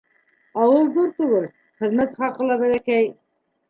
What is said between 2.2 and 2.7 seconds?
хаҡы ла